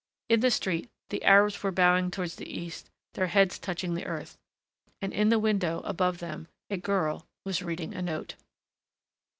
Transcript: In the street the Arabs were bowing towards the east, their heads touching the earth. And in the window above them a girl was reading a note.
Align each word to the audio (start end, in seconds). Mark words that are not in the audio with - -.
In 0.29 0.39
the 0.39 0.49
street 0.49 0.89
the 1.09 1.23
Arabs 1.23 1.61
were 1.61 1.69
bowing 1.71 2.09
towards 2.09 2.37
the 2.37 2.49
east, 2.49 2.89
their 3.13 3.27
heads 3.27 3.59
touching 3.59 3.93
the 3.93 4.07
earth. 4.07 4.35
And 4.99 5.13
in 5.13 5.29
the 5.29 5.37
window 5.37 5.81
above 5.81 6.17
them 6.17 6.47
a 6.71 6.77
girl 6.77 7.27
was 7.45 7.61
reading 7.61 7.93
a 7.93 8.01
note. 8.01 8.33